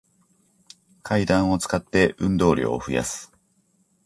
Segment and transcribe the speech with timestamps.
[1.03, 3.31] 階段を使って、運動量を増やす